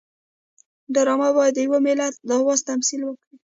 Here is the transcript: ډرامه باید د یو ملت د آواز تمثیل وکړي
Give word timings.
ډرامه 0.95 1.29
باید 1.37 1.53
د 1.55 1.59
یو 1.65 1.77
ملت 1.87 2.13
د 2.27 2.29
آواز 2.41 2.59
تمثیل 2.69 3.01
وکړي 3.05 3.35